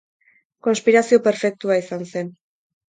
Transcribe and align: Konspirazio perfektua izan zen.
Konspirazio 0.69 1.21
perfektua 1.29 1.81
izan 1.87 2.07
zen. 2.13 2.37